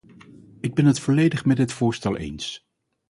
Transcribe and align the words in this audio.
Ik 0.59 0.75
ben 0.75 0.85
het 0.85 0.99
volledig 0.99 1.45
met 1.45 1.57
dit 1.57 1.71
voorstel 1.73 2.17
eens. 2.17 2.67